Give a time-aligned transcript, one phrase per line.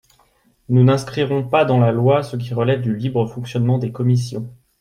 [0.67, 4.49] Nous n’inscrirons pas dans la loi ce qui relève du libre fonctionnement des commissions.